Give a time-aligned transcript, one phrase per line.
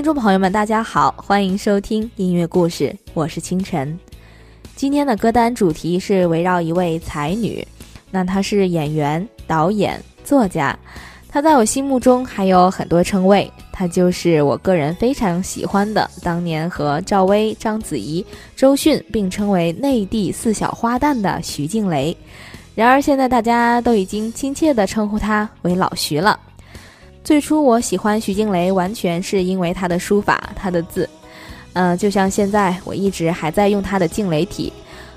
[0.00, 3.98] 听众朋友们，大家好，欢迎收听音乐故事，我是清晨。
[4.74, 7.62] 今天的歌单主题是围绕一位才女，
[8.10, 10.74] 那她是演员、导演、作家，
[11.28, 18.24] 她在我心目中还有很多称谓，她就是我个人非常喜欢的，当年和赵薇、章子怡、
[18.56, 22.16] 周迅并称为内地四小花旦的徐静蕾。
[22.74, 26.40] 然而现在大家都已经亲切地称呼她为老徐了。
[27.22, 31.08] 最初我喜欢徐静蕾，完全是因为她的书法，她的字，
[31.74, 34.72] 嗯，就像现在我一直还在用她的静蕾体。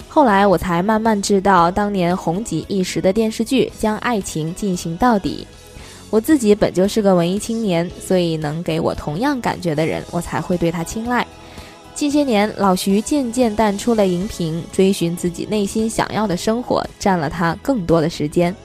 [0.07, 5.47] 后来我才慢慢知道，当年红极一时的电视剧《将爱情进行到底》。
[6.11, 11.25] 我自己本就是个文艺青年，所以能给我同样感觉的人，我才会对他青睐。
[11.95, 18.55] 近些年，老徐渐渐淡出了荧屏，追寻自己内心想要的生活，占了他更多的时间。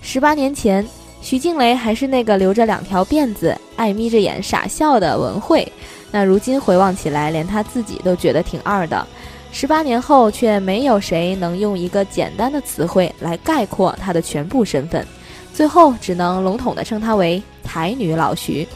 [0.00, 0.84] 十八年前。
[1.22, 5.66] 徐静蕾还是那个留着两条辫子、爱眯着眼傻笑的文慧，
[6.10, 9.06] 那如今回望起来，连她自己都觉得挺二的。
[9.52, 15.06] 十八年后，却没有谁能用一个简单的词汇来概括她的全部身份，
[15.54, 18.66] 最后只能笼统地称她为台女老徐。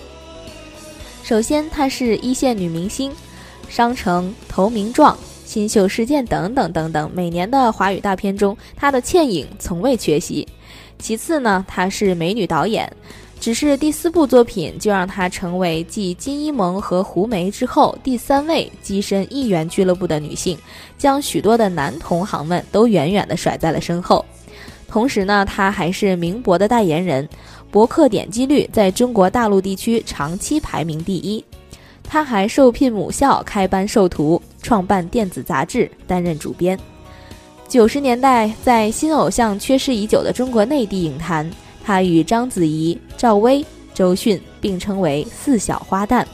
[1.25, 3.13] 首先，她是一线女明星，
[3.69, 10.47] 商城、投名状、新秀事件等等等等，每年的华语大片中，她的倩影从未缺席。
[10.99, 12.91] 其次呢，她是美女导演，
[13.39, 20.59] 只是第四部作品就让她成为继金一萌和胡梅之后第三位跻身艺员俱乐部的女性，
[20.99, 24.25] 将许多的男同行们都远远地甩在了身后。
[24.89, 27.29] 同时呢，她还是名博的代言人，
[27.71, 31.45] 博客点击率在中国大陆地区长期排名第一。
[32.03, 36.79] 她还受聘母校开班授徒，创办电子杂志，担任主编。
[37.69, 41.51] 九十年代，在新偶像缺失已久的中国内地影坛，
[41.85, 46.25] 她与章子怡、赵薇、周迅并称为“四小花旦”。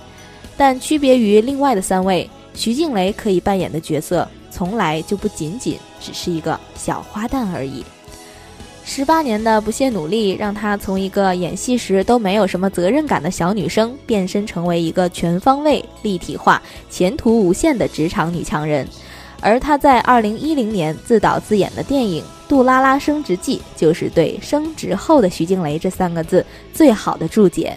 [0.59, 7.82] 但区别于另外的三位，徐静蕾可以扮演的角色，从来就不仅仅只是一个小花旦而已。
[8.84, 16.60] 十八年的不懈努力，让她从一个演戏时都没有什么责任感的小女生，变身成为一个全方位、立体化、
[16.91, 18.87] 前途无限的职场女强人。
[19.42, 27.76] 而他在二零一零年自导自演的电影《杜拉拉升职记》，就是对“升职后的徐静蕾”这三个字最好的注解。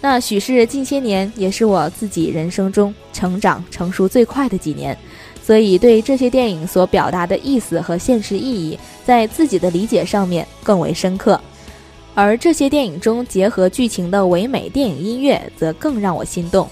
[0.00, 4.96] 那许是近些年，也是我自己人生中成长成熟最快的几年，
[5.42, 11.40] 所以对这些电影所表达的意思和现实意义，在自己的理解上面更为深刻。
[12.14, 16.68] 而这些电影中结合剧情的唯美电影音乐，则更让我心动。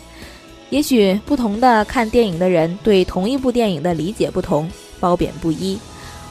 [0.71, 5.79] 也许不同的看电影的人对同一部电影的理解不同，褒贬不一，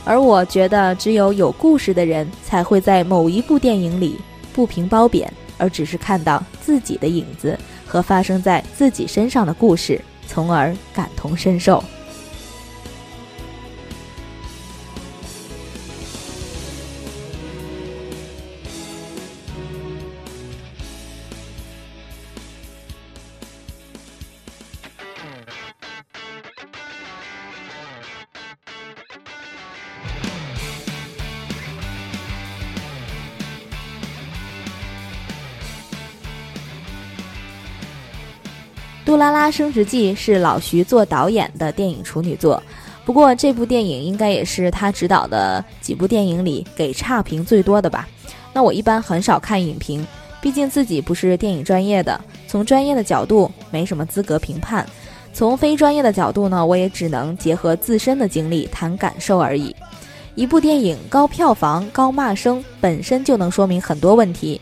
[0.04, 4.20] 而我觉得只有有故事的人才会在某一部电影里
[4.52, 11.78] 不评褒贬，而只是看到自己的影子和发生在自己身上的故事，从而感同身受。
[39.24, 42.62] 《拉拉升职记》是老徐做导演的电影处女作，
[43.06, 48.06] 不过这部电影应该也是他执导的几部电影里给差评最多的吧？
[48.52, 50.06] 那我一般很少看影评，
[50.42, 52.20] 毕竟自己不是电影专业的，
[52.50, 54.84] 从专业的角度没什么资格评判；
[55.32, 59.74] 从非专业的角度呢，我也只能结合自身的经历谈感受而已。
[60.36, 64.60] 一部电影高票房、高骂声本身就能说明很多问题，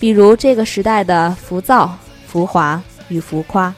[0.00, 1.96] 比如这个时代的浮躁、
[2.26, 3.72] 浮华与浮夸。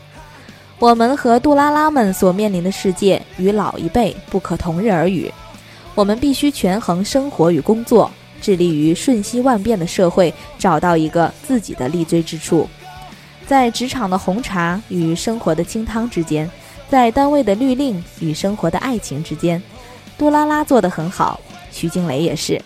[0.83, 5.33] 我们和杜拉拉们所面临的世界与老一辈不可同日而语，
[5.95, 12.69] 我们必须权衡生活与工作，致力于瞬息万变的社会找到一个自己的立锥之处。
[13.47, 16.51] 在职场的红茶与生活的清汤之间，
[16.91, 19.63] 在单位的律令与生活的爱情之间，
[20.19, 21.39] 杜拉拉做得很好，
[21.71, 22.61] 徐静蕾也是。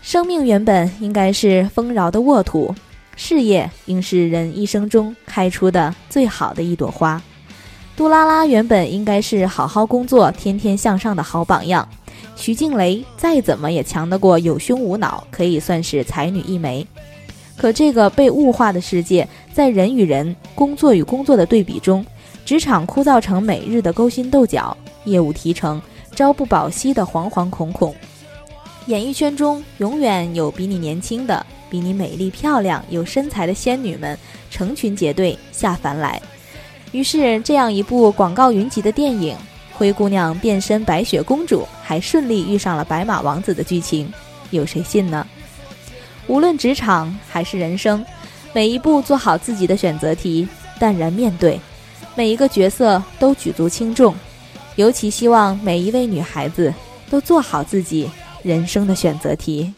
[0.00, 2.74] 生命原本应该是丰饶的沃土。
[3.22, 7.22] 事业应是人一生中开出的最好的一朵花。
[7.94, 11.86] 杜拉拉原本应该是好好工作、天天向上的好榜样。
[12.34, 16.84] 徐静蕾再怎么也强得过有胸无脑，可以算是才女一枚。
[17.58, 22.04] 可这个被物化的世界，在人与人、工作与工作的对比中，
[22.46, 24.74] 职场枯燥成每日的勾心斗角，
[25.04, 25.80] 业务提成
[26.16, 27.94] 朝不保夕的惶惶恐恐。
[28.86, 34.18] 演艺圈中永远有比你年轻的、比你美丽漂亮、有身材的仙女们
[34.50, 36.20] 成群结队下凡来。
[36.92, 39.36] 于是，这样一部广告云集的电影。
[39.72, 44.12] 灰姑娘变身白雪公主，还顺利遇上了白马王子的剧情，
[44.50, 45.26] 有谁信呢？
[46.26, 48.04] 无论职场还是人生，
[48.52, 50.46] 每一步做好自己的选择题，
[50.78, 51.58] 淡然面对，
[52.14, 54.14] 每一个角色都举足轻重。
[54.76, 56.72] 尤其希望每一位女孩子
[57.08, 58.10] 都做好自己
[58.42, 59.72] 人生的选择题。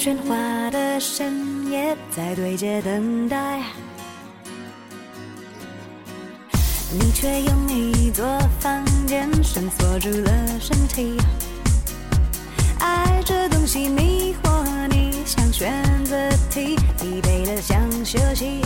[0.00, 3.60] 喧哗的深夜，在对街等待，
[6.90, 8.24] 你却用一座
[8.60, 11.18] 房间深锁住了身体。
[12.78, 15.70] 爱这东西迷惑你，像选
[16.06, 16.16] 择
[16.50, 18.62] 题，疲惫了想休息。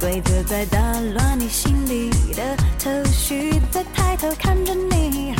[0.00, 0.80] 规则在打
[1.14, 5.32] 乱你心里的头绪，在抬头看着你，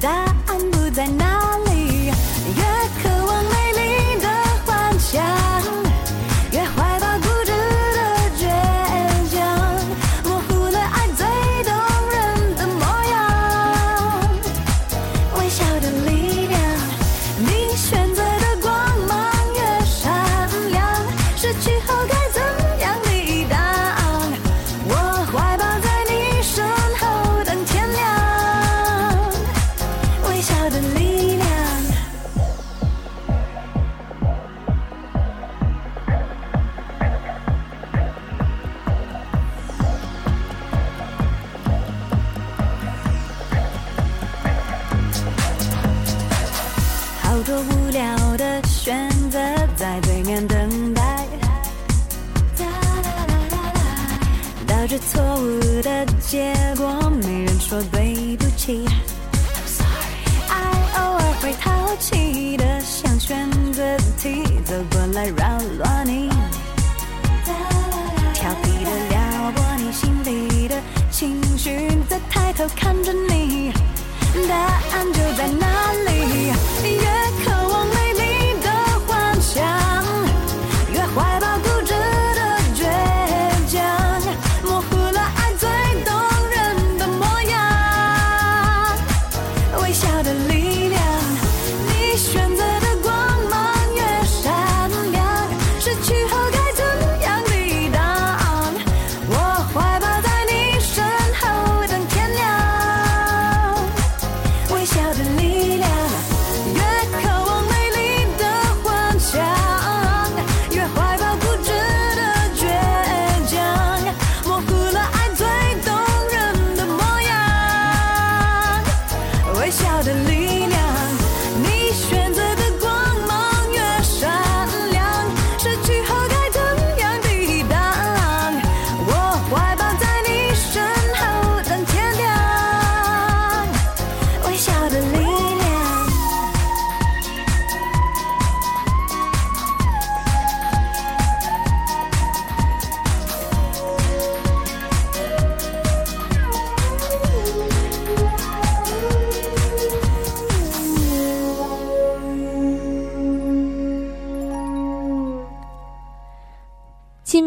[0.00, 2.12] 答案不在哪里。
[5.16, 5.85] down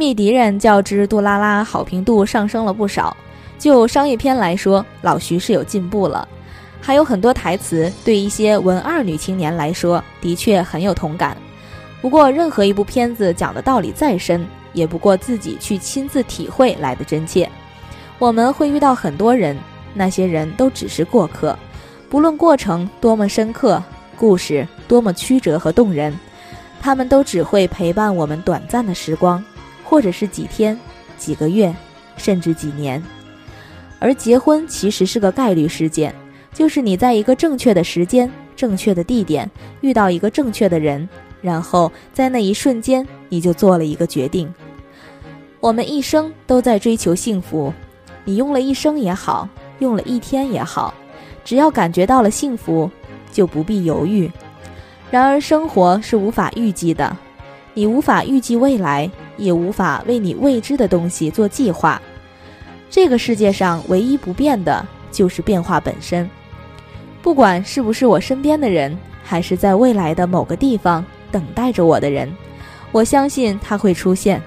[0.09, 0.19] 想。
[0.19, 3.15] 敌人较之杜拉拉好评度上升了不少。
[3.57, 6.27] 就商业片来说，老徐是有进步了，
[6.81, 11.35] 还有很多台词对一些文二女青年来说的确很有同感。
[12.01, 17.49] 不过，任何一部片子讲的道理再深，也不过自己去亲自体会来的真切。
[18.17, 19.57] 我们会遇到很多人，
[19.93, 21.57] 那些人都只是过客，
[22.09, 23.83] 不论过程多么深刻，
[24.17, 26.17] 故事多么曲折和动人，
[26.81, 29.43] 他们都只会陪伴我们短暂的时光。
[29.89, 30.79] 或者是几天、
[31.17, 31.73] 几个月，
[32.15, 33.03] 甚至几年，
[33.97, 36.13] 而结婚其实是个概率事件，
[36.53, 39.49] 就是你在一个正确的时间、正确的地点
[39.81, 41.09] 遇到一个正确的人，
[41.41, 44.53] 然后在那一瞬间，你就做了一个决定。
[45.59, 47.73] 我们一生都在追求幸福，
[48.23, 50.93] 你用了一生也好，用了一天也好，
[51.43, 52.89] 只要感觉到了幸福，
[53.31, 54.31] 就不必犹豫。
[55.09, 57.17] 然而，生活是无法预计的，
[57.73, 61.99] 你无法预计未来，也无法为你未知的东西做计划。
[62.89, 66.29] 这个世界上唯一不变的就是变化本身。
[67.21, 72.31] 不管是不是我身边的人，还是在未来的某个地方等待着我的人，
[72.91, 74.41] 我相信他会出现。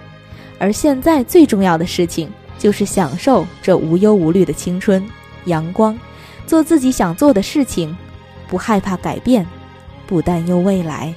[0.58, 5.04] 而现在最重要的事情，就是享受这无忧无虑的青春、
[5.44, 5.98] 阳光，
[6.46, 7.96] 做自己想做的事情，
[8.48, 9.46] 不害怕改变，
[10.06, 11.14] 不担忧未来。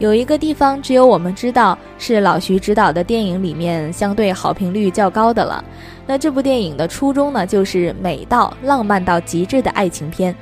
[0.00, 5.62] 有一个地方只有我们知道，是老徐执导的电影里面相对好评率较高的了。
[6.06, 10.34] 那这部电影的初衷呢，就是美到浪漫到极致的爱情片。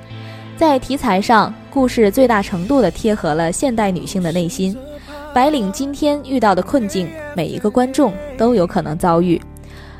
[0.56, 4.76] 在题材上，故事最大程度地贴合了现代女性的内心。
[5.34, 9.40] 白领今天遇到的困境，每一个观众都有可能遭遇，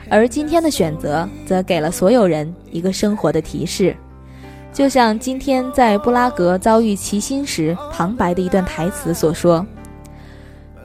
[0.09, 3.97] 而今天的选择则给了所有人一个生活的提示。
[4.79, 9.67] 就像今天在布拉格遭遇齐心时，旁白的一段台词所说：“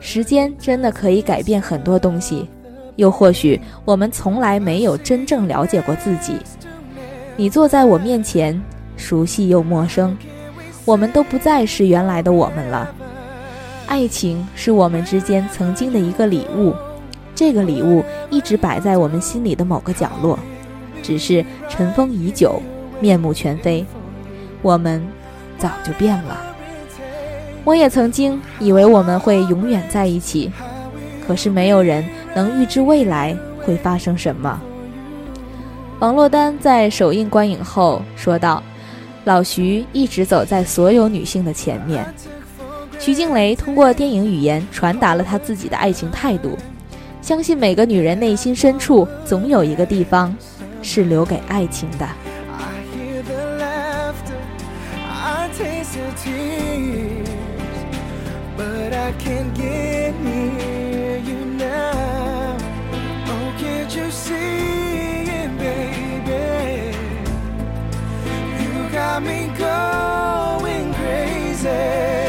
[0.02, 2.50] 时间真的可以改变很多东西，
[2.96, 6.38] 又或许我们从来没有真正了解过自己。
[7.38, 8.60] 你坐在我面前，
[8.98, 10.18] 熟悉又陌生，
[10.86, 12.92] 我们都不再是原来的我们了。”
[13.86, 16.74] 爱情是我们之间曾经的一个礼物，
[17.36, 20.40] 这个礼物一直摆在我们心里的某个角落，
[21.04, 22.60] 只是尘封已久，
[23.04, 23.86] 面目全非。
[24.62, 25.06] 我们
[25.58, 26.38] 早就变了。
[27.66, 30.50] 我也曾经以为我们会永远在一起，
[31.28, 34.58] 可是没有人能预知未来会发生什么。
[36.00, 38.64] 王珞丹在首映观影后说道
[39.26, 42.06] ：“老徐一直走在所有女性的前面。”
[43.00, 46.58] 徐静蕾通过电影语言传达了她自己的爱情态度，
[47.22, 50.34] 相信每个女人内心深处总有一个地方
[50.82, 52.08] 是留给爱情的。
[55.94, 57.30] to tears,
[58.58, 62.58] but I can't get near you now.
[63.28, 66.98] Oh, can't you see it, baby?
[68.64, 72.23] You got me going crazy.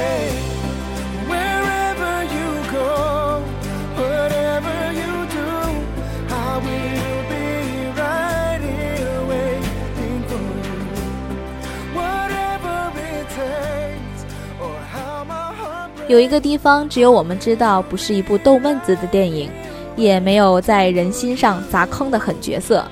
[16.06, 19.48] 有一个地方，只有我们知道，不是一部逗闷子的电影，
[19.96, 22.84] 也没有在人心上砸坑的狠角色。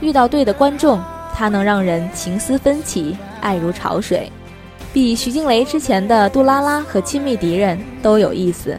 [0.00, 1.02] 遇到对的观众，
[1.34, 4.30] 它能让人情思分起，爱如潮水，
[4.92, 8.78] 比徐静蕾之前的《杜拉拉》和《亲密敌人》都有意思。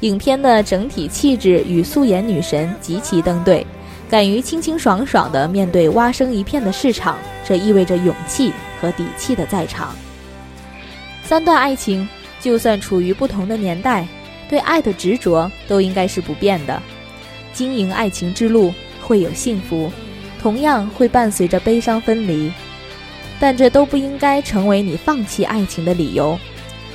[0.00, 3.64] 影片的整体气质与素颜女神极其登对，
[4.10, 9.94] 敢于清清爽爽地面对蛙声一片的市场，这意味着勇气和底气的在场。
[11.22, 12.08] 三段爱情。
[12.40, 14.06] 就算处于不同的年代，
[14.48, 16.80] 对爱的执着都应该是不变的。
[17.52, 19.90] 经营爱情之路会有幸福，
[20.40, 22.52] 同样会伴随着悲伤分离，
[23.40, 26.38] 但这都不应该成为你放弃爱情的理由。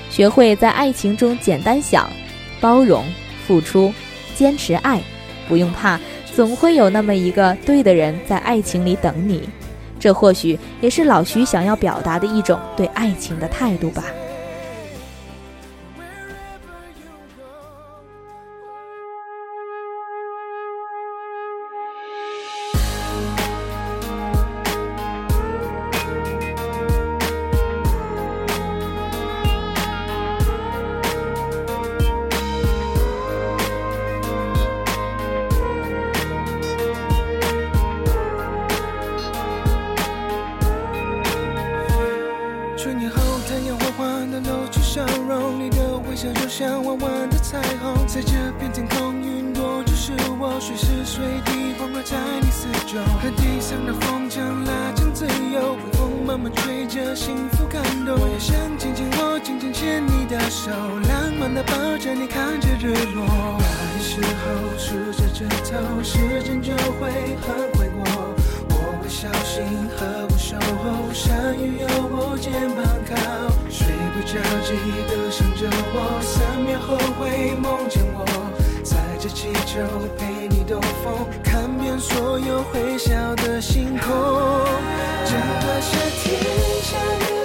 [0.09, 2.09] 学会在爱情中简单想，
[2.61, 3.03] 包容、
[3.45, 3.93] 付出、
[4.35, 5.01] 坚持爱，
[5.47, 5.99] 不用怕，
[6.33, 9.49] 总会有那么一个对的人在爱情里等你。
[9.99, 14.03] 这或许也是老徐想要表达的一种对爱情的态度吧。
[52.03, 58.19] 在你四周，和地上的风筝拉长自由，微风慢慢吹着幸福感动。
[58.19, 60.69] 我也想紧紧握，紧紧牵你的手，
[61.07, 63.23] 浪漫的抱着你看着日落。
[63.23, 63.63] 爱
[63.95, 68.03] 的时候数着指头，时间就会很快过。
[68.67, 69.63] 我会小心
[69.95, 73.15] 呵护守候，下雨有我肩膀靠，
[73.71, 74.35] 睡不着
[74.67, 74.75] 记
[75.07, 76.19] 得想着我。
[76.21, 78.25] 三秒后会梦见我，
[78.83, 79.79] 载着气球
[80.17, 80.32] 陪。
[80.63, 84.07] 兜风，看遍所有会笑的星空。
[85.25, 87.42] 整个夏天，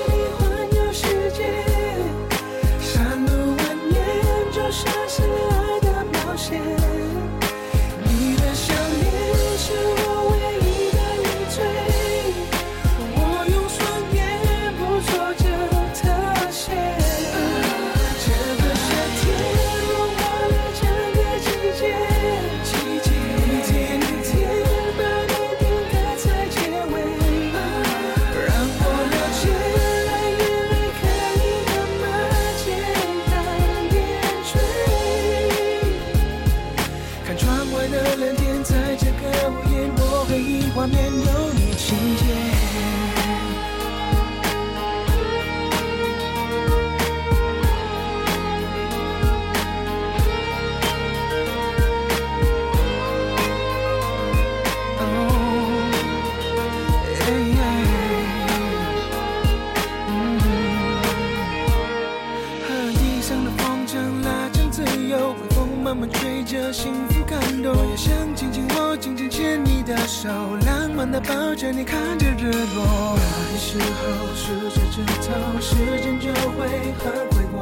[72.48, 73.20] 日落怕
[73.58, 77.60] 时候数着指头时间就会很快过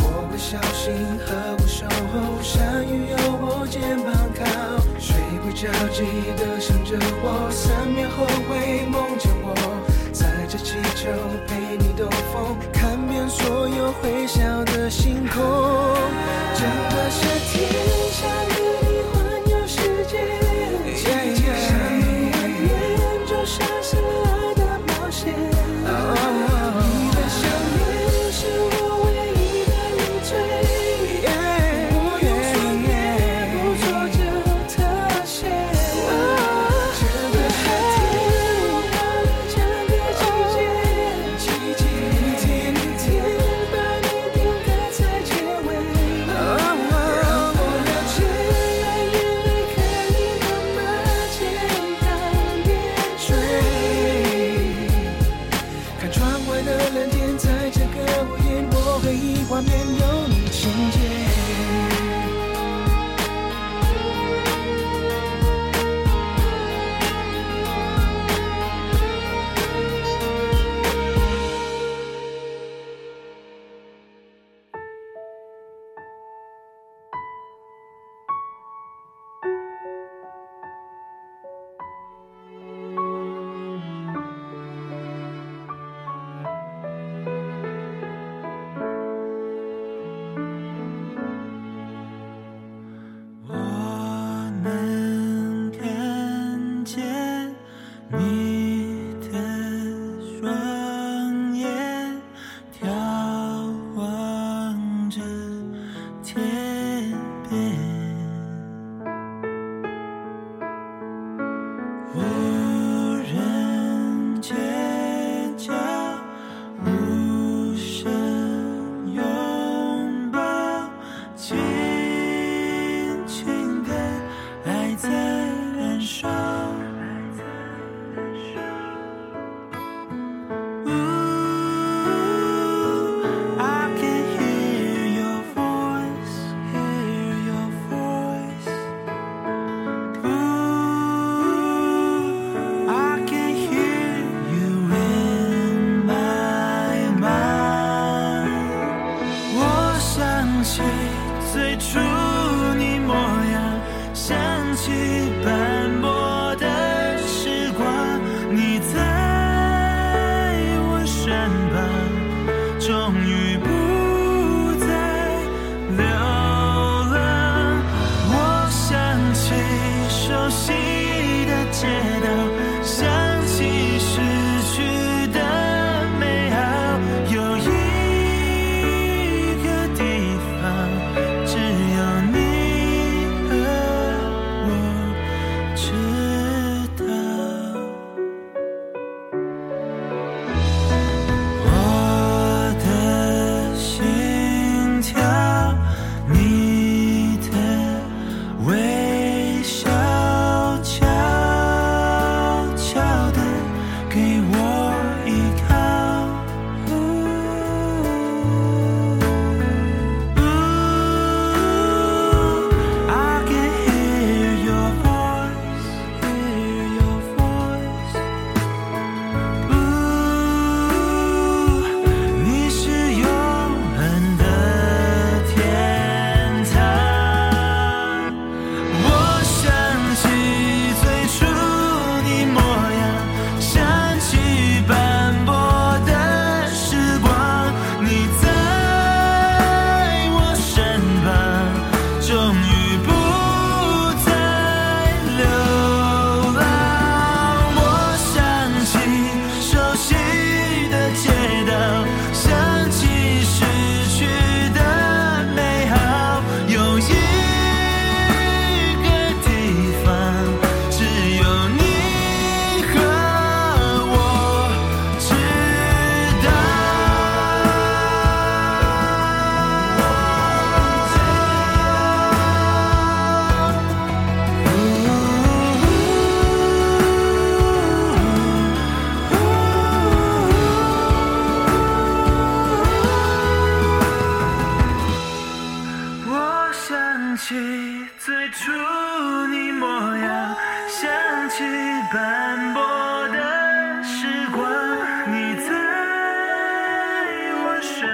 [0.00, 0.92] 我会小心
[1.24, 4.44] 呵护守候下雨有我肩膀靠。
[4.98, 6.04] 睡不着记
[6.36, 9.54] 得想着我三秒后会梦见我？
[10.12, 11.08] 载着气球
[11.46, 15.40] 陪你兜风看遍所有会笑的星空。
[16.54, 17.69] 整个夏天
[59.02, 59.99] vivo amén.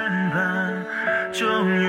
[0.07, 0.73] 牵绊，
[1.33, 1.86] 终于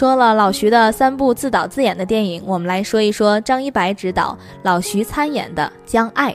[0.00, 6.32] 说了老徐的三部自导自演的电影，我们来说一说张一白执导、老徐参演的《将爱》。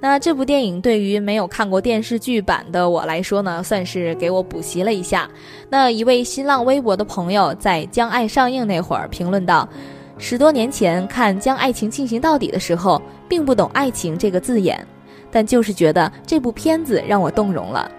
[0.00, 5.28] 那这部电影对于没有看过电视剧版的我来说呢，算是给我补习了一下。
[5.68, 9.68] 那一位新浪微博的朋友在《将爱》上映那会儿评论道
[10.16, 14.82] ：“十多年前看《将爱情进行到底》的时候，并不懂‘爱情’这个字眼，
[15.30, 17.90] 但就是觉得这部片子让我动容了。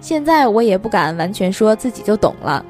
[0.00, 2.66] 现在我也不敢完全说自己就懂了。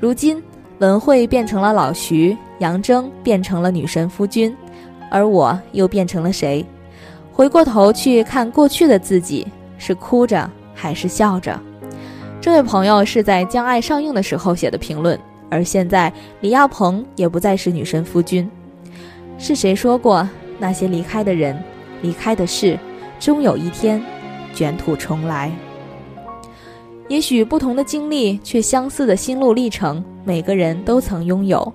[0.00, 0.42] 如今。”
[0.78, 4.54] 文慧变成了老徐，杨铮变成了女神夫君，
[5.10, 6.64] 而我又变成了谁？
[7.32, 9.46] 回过头去看过去的自己，
[9.78, 11.58] 是哭着还是笑着？
[12.40, 15.18] 这位朋友是在《将爱》上映的时候写的评论，
[15.50, 18.48] 而现在李亚鹏也不再是女神夫君。
[19.38, 21.58] 是谁说过，那些离开的人、
[22.02, 22.78] 离开的事，
[23.18, 24.02] 终有一天
[24.54, 25.50] 卷土重来？
[27.08, 31.72] 也许不同的经历，却相似的心路历程，每个人都曾拥有。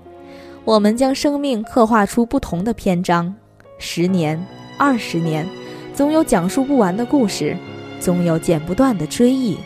[0.65, 3.33] 我们将生命刻画出不同的篇章，
[3.77, 4.39] 十年、
[4.77, 5.47] 二十年，
[5.93, 7.55] 总有讲述不完的故事，
[7.99, 9.57] 总有剪不断的追忆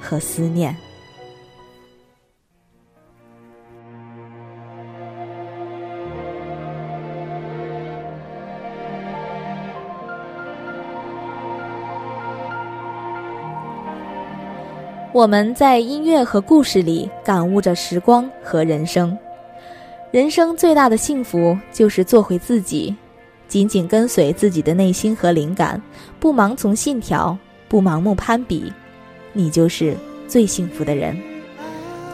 [0.00, 0.74] 和思念。
[15.12, 19.16] 我们在音乐和故事里感悟着时光和人生。
[20.12, 22.94] 人生最大的幸福就是做回自己，
[23.48, 25.82] 紧紧跟随自己的内心和灵感，
[26.20, 27.36] 不盲从信条，
[27.68, 28.72] 不盲目攀比，
[29.32, 29.96] 你就是
[30.28, 31.20] 最幸福的人。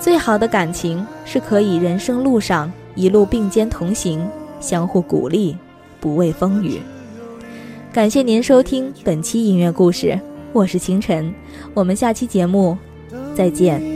[0.00, 4.26] 最好的感情是可以人生路上一路并肩同行，
[4.58, 5.54] 相互鼓励，
[6.00, 6.80] 不畏风雨。
[7.92, 10.18] 感谢您收听本期音乐故事，
[10.54, 11.34] 我是清晨，
[11.74, 12.76] 我们下期节目
[13.36, 13.95] 再见。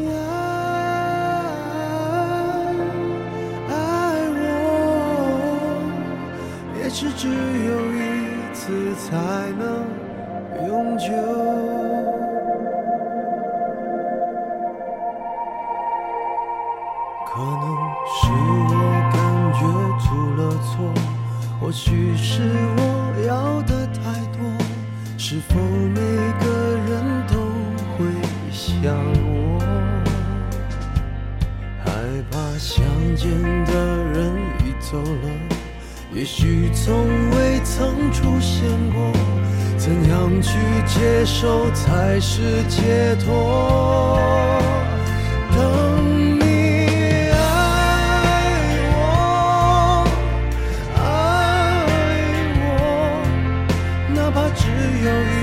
[54.90, 55.34] 只有一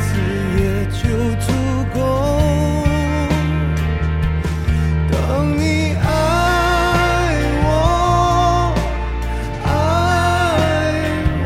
[0.00, 0.08] 次
[0.58, 0.98] 也就
[1.40, 1.46] 足
[1.94, 1.96] 够。
[5.08, 5.14] 等
[5.56, 5.62] 你
[5.94, 6.04] 爱
[7.62, 7.64] 我，
[9.64, 9.68] 爱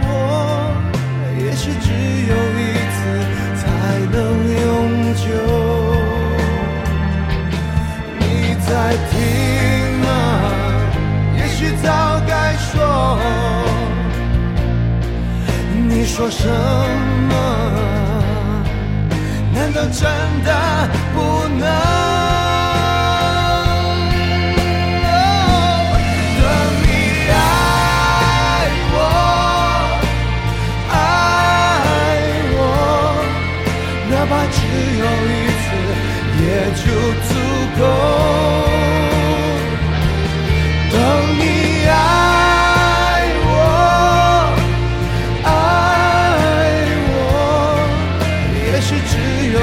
[0.03, 0.09] 我，
[1.39, 1.87] 也许只
[2.31, 2.59] 有一
[2.97, 2.99] 次
[3.61, 3.63] 才
[4.11, 4.17] 能
[4.63, 4.65] 永
[5.17, 5.23] 久。
[8.19, 8.23] 你
[8.67, 8.69] 在
[9.11, 9.13] 听
[10.01, 10.09] 吗？
[11.37, 11.87] 也许早
[12.27, 12.73] 该说。
[15.89, 16.49] 你说什
[19.83, 20.05] 我真
[20.45, 20.51] 的
[21.15, 21.19] 不
[21.59, 21.65] 能。
[26.37, 26.43] 等
[26.83, 26.85] 你
[27.33, 27.35] 爱
[28.93, 28.97] 我
[30.93, 30.93] 爱
[32.53, 32.59] 我
[34.11, 34.59] 哪怕只
[35.01, 35.65] 有一次
[36.43, 36.45] 也
[36.77, 36.85] 就
[37.29, 37.31] 足
[37.79, 37.83] 够。
[40.93, 40.95] 等
[41.39, 41.43] 你
[41.89, 41.91] 爱
[43.47, 43.49] 我
[45.45, 45.49] 爱
[47.09, 47.17] 我
[48.55, 49.13] 也许只
[49.55, 49.59] 有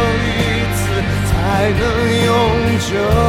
[1.68, 3.27] 才能永久。